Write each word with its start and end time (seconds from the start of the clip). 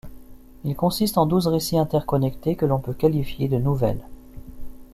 Il 0.63 0.75
consiste 0.75 1.19
en 1.19 1.27
douze 1.27 1.45
récits 1.45 1.77
interconnectés— 1.77 2.55
que 2.55 2.65
l’on 2.65 2.79
peut 2.79 2.95
qualifier 2.95 3.47
de 3.47 3.59
nouvelles. 3.59 4.01